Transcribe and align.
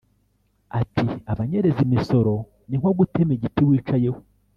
Ati 0.79 1.05
“Abanyereza 1.31 1.79
imisoro 1.87 2.33
ni 2.67 2.75
nko 2.79 2.89
gutema 2.99 3.31
igiti 3.37 3.61
wicayeho 3.69 4.19